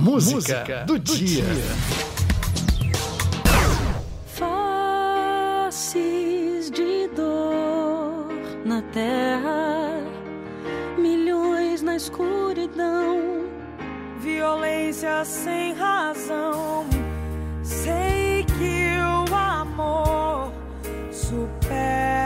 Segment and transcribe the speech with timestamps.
[0.00, 1.44] Música, Música do, do, dia.
[1.44, 1.62] dia.
[5.60, 8.26] Faces de dor
[8.64, 10.00] na terra,
[10.96, 13.44] milhões na escuridão,
[14.20, 16.86] violência sem razão.
[17.62, 20.50] Sei que o amor
[21.12, 22.19] supera,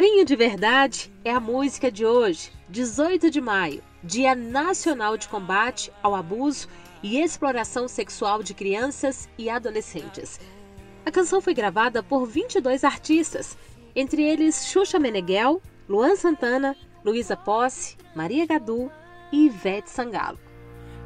[0.00, 5.92] Carinho de Verdade é a música de hoje, 18 de maio, Dia Nacional de Combate
[6.02, 6.68] ao Abuso
[7.02, 10.40] e Exploração Sexual de Crianças e Adolescentes.
[11.04, 13.58] A canção foi gravada por 22 artistas,
[13.94, 18.90] entre eles Xuxa Meneghel, Luan Santana, Luísa Posse, Maria Gadu
[19.30, 20.38] e Ivete Sangalo.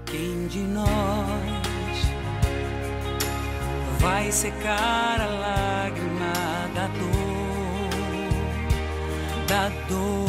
[0.06, 0.86] Quem de nós
[3.98, 6.33] vai secar a lágrima
[6.77, 7.23] da dor?
[9.48, 10.23] Da.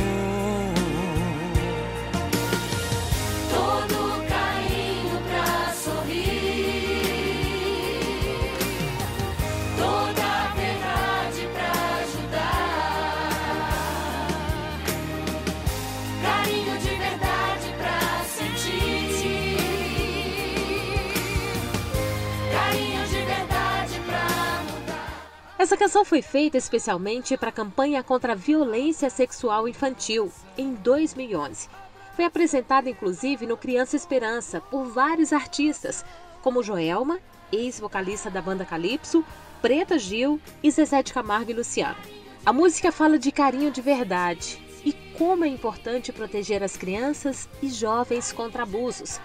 [26.04, 31.70] Foi feita especialmente para a campanha contra a violência sexual infantil, em 2011.
[32.16, 36.06] Foi apresentada inclusive no Criança Esperança por vários artistas,
[36.42, 37.20] como Joelma,
[37.52, 39.26] ex-vocalista da banda Calypso,
[39.62, 41.98] Preta Gil e Zezé de Camargo e Luciano.
[42.46, 47.70] A música fala de carinho de verdade e como é importante proteger as crianças e
[47.70, 49.20] jovens contra abusos.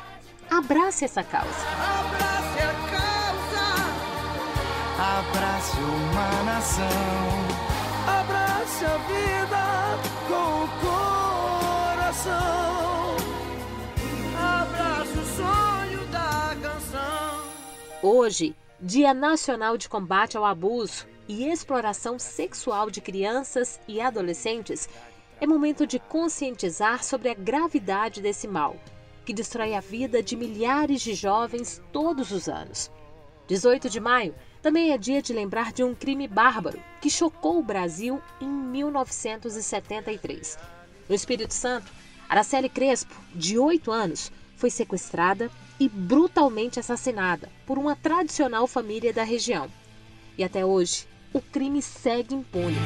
[0.51, 1.51] Abrace essa causa.
[1.51, 3.20] Abrace.
[5.01, 7.71] Abrace uma nação
[8.07, 9.99] abrace a vida
[10.29, 10.69] com o
[12.05, 12.37] coração.
[14.39, 17.45] Abrace o sonho da canção.
[18.03, 24.87] Hoje, Dia Nacional de Combate ao Abuso e Exploração Sexual de Crianças e Adolescentes,
[25.41, 28.77] é momento de conscientizar sobre a gravidade desse mal,
[29.25, 32.91] que destrói a vida de milhares de jovens todos os anos.
[33.47, 37.63] 18 de maio também é dia de lembrar de um crime bárbaro que chocou o
[37.63, 40.59] Brasil em 1973.
[41.09, 41.91] No Espírito Santo,
[42.29, 49.25] Araceli Crespo, de 8 anos, foi sequestrada e brutalmente assassinada por uma tradicional família da
[49.25, 49.69] região.
[50.37, 52.77] E até hoje, o crime segue impune.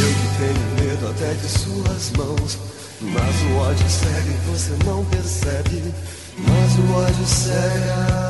[0.00, 2.56] Eu que tenho medo até de suas mãos,
[3.00, 5.92] mas o ódio cega e você não percebe,
[6.38, 8.27] mas o ódio cega.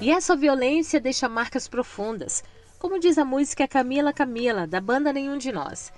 [0.00, 2.44] E essa violência deixa marcas profundas,
[2.78, 5.92] como diz a música Camila Camila, da banda Nenhum de Nós.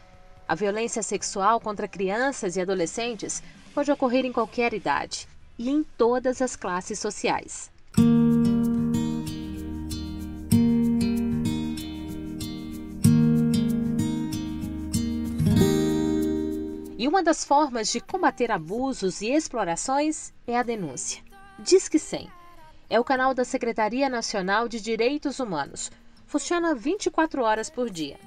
[0.49, 3.43] A violência sexual contra crianças e adolescentes
[3.75, 5.29] pode ocorrer em qualquer idade
[5.59, 7.71] e em todas as classes sociais.
[16.97, 21.23] E uma das formas de combater abusos e explorações é a denúncia.
[21.59, 22.38] Disque 100
[22.91, 25.91] é o canal da Secretaria Nacional de Direitos Humanos.
[26.27, 28.19] Funciona 24 horas por dia.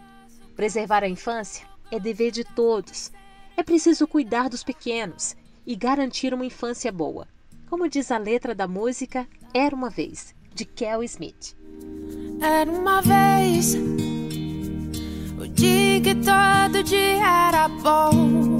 [0.56, 3.12] Preservar a infância é dever de todos.
[3.58, 5.36] É preciso cuidar dos pequenos
[5.66, 7.28] e garantir uma infância boa.
[7.70, 11.56] Como diz a letra da música Era uma Vez, de Kel Smith.
[12.42, 13.76] Era uma vez
[15.40, 18.50] o dia que todo dia era bom.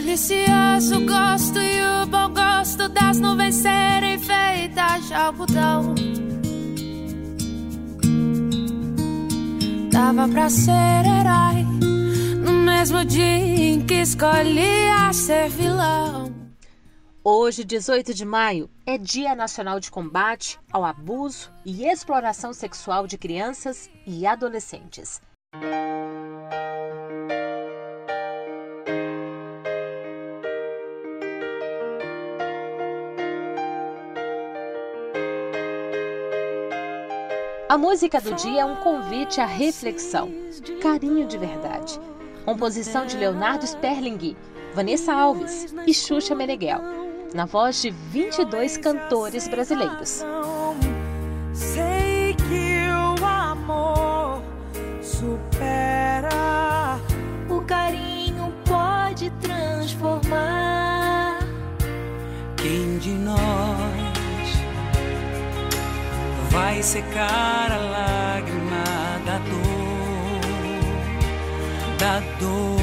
[0.00, 5.94] Delicioso gosto e o bom gosto das nuvens serem feitas de algodão.
[9.92, 11.64] Dava pra ser herói
[12.42, 16.34] no mesmo dia em que escolhia ser vilão.
[17.22, 23.18] Hoje, 18 de maio, é Dia Nacional de Combate ao Abuso e Exploração Sexual de
[23.18, 25.20] Crianças e Adolescentes.
[37.70, 40.28] A música do dia é um convite à reflexão,
[40.82, 42.00] carinho de verdade.
[42.44, 44.36] Composição de Leonardo Sperling,
[44.74, 46.80] Vanessa Alves e Xuxa Meneghel,
[47.32, 50.24] na voz de 22 cantores brasileiros.
[51.52, 54.42] Sei que o amor
[55.00, 56.98] supera,
[57.48, 61.38] o carinho pode transformar.
[62.56, 63.79] Quem de nós
[66.50, 68.84] vai secar a lágrima
[69.24, 70.40] da dor,
[71.98, 72.79] da dor.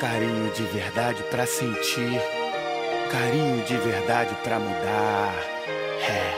[0.00, 2.20] Carinho de verdade pra sentir,
[3.10, 5.34] carinho de verdade pra mudar.
[6.00, 6.32] É,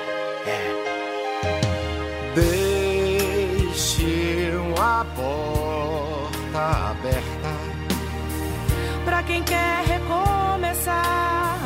[0.48, 0.70] é.
[2.34, 7.50] Deixe a porta aberta
[9.04, 11.58] Pra quem quer recomeçar,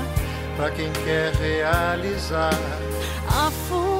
[0.57, 2.51] pra quem quer realizar.
[3.29, 3.94] A força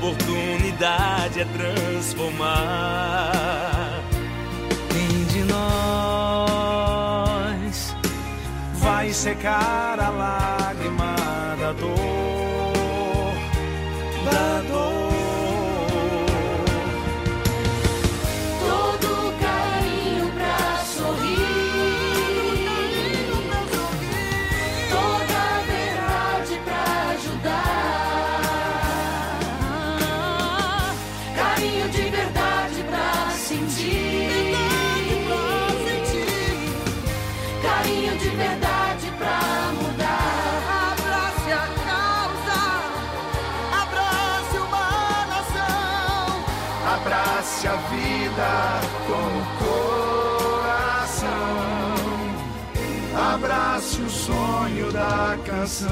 [0.00, 4.00] Oportunidade é transformar.
[4.90, 5.56] Quem de nós
[8.74, 10.37] vai secar a lágrima
[37.98, 39.40] carinho de verdade pra
[39.72, 40.92] mudar.
[40.92, 42.60] abrace a causa,
[43.82, 46.28] abrace uma nação.
[46.94, 48.50] Abrace a vida
[49.06, 49.44] com o
[50.62, 51.38] coração.
[53.34, 55.88] Abrace o sonho da canção.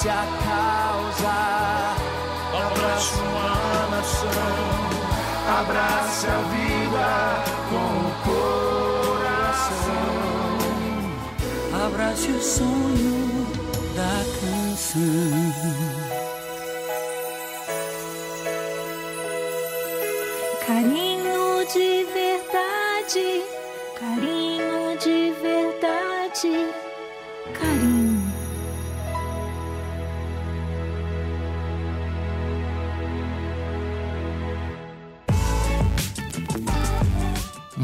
[0.00, 1.36] Abrace a causa,
[2.56, 3.52] Abrace uma
[3.90, 4.48] nação.
[5.60, 7.08] Abrace a vida
[7.68, 8.12] com o
[9.04, 9.92] coração.
[11.84, 13.46] Abrace o sonho
[13.94, 15.02] da canção.
[20.66, 21.42] Carinho
[21.74, 23.28] de verdade,
[23.98, 26.54] carinho de verdade,
[27.52, 27.99] carinho.